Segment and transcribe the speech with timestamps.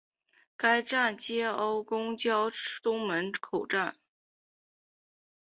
[0.57, 2.49] 该站接驳公交
[2.81, 3.97] 东门口站。